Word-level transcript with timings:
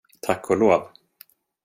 Tack 0.21 0.49
och 0.49 0.57
lov. 0.57 0.89